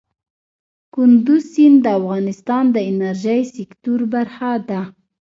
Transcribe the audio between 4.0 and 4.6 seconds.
برخه